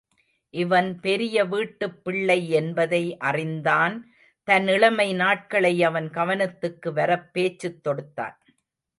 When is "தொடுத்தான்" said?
7.87-8.37